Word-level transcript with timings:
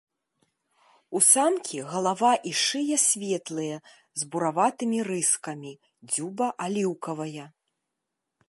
У 1.17 1.19
самкі 1.33 1.79
галава 1.91 2.31
і 2.51 2.55
шыя 2.63 2.97
светлыя 3.05 3.77
з 4.23 4.31
бураватымі 4.33 4.99
рыскамі, 5.11 5.73
дзюба 6.15 6.47
аліўкавая. 6.67 7.45